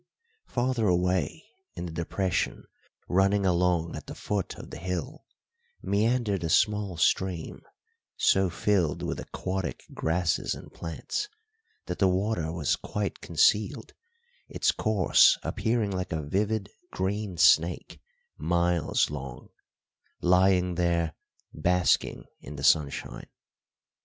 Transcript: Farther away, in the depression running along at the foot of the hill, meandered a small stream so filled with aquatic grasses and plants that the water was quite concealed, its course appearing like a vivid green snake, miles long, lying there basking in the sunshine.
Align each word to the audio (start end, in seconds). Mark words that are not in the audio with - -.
Farther 0.47 0.87
away, 0.87 1.45
in 1.75 1.85
the 1.85 1.91
depression 1.91 2.63
running 3.07 3.45
along 3.45 3.95
at 3.95 4.07
the 4.07 4.15
foot 4.15 4.55
of 4.57 4.71
the 4.71 4.79
hill, 4.79 5.25
meandered 5.83 6.43
a 6.43 6.49
small 6.49 6.97
stream 6.97 7.61
so 8.17 8.49
filled 8.49 9.03
with 9.03 9.19
aquatic 9.19 9.83
grasses 9.93 10.55
and 10.55 10.73
plants 10.73 11.29
that 11.85 11.99
the 11.99 12.07
water 12.07 12.51
was 12.51 12.75
quite 12.75 13.21
concealed, 13.21 13.93
its 14.49 14.71
course 14.71 15.37
appearing 15.43 15.91
like 15.91 16.11
a 16.11 16.23
vivid 16.23 16.71
green 16.91 17.37
snake, 17.37 18.01
miles 18.39 19.11
long, 19.11 19.49
lying 20.19 20.73
there 20.73 21.13
basking 21.53 22.25
in 22.39 22.55
the 22.55 22.63
sunshine. 22.63 23.29